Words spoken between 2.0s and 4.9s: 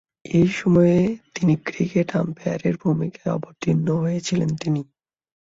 আম্পায়ারের ভূমিকায় অবতীর্ণ হয়েছিলেন তিনি।